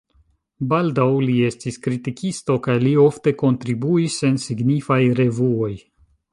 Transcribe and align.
Baldaŭ 0.69 1.09
li 1.25 1.35
estis 1.49 1.77
kritikisto 1.83 2.57
kaj 2.69 2.77
li 2.85 2.95
ofte 3.03 3.35
kontribuis 3.45 4.19
en 4.31 4.43
signifaj 4.49 5.01
revuoj. 5.25 5.73